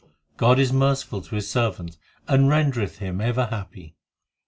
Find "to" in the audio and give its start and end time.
1.21-1.35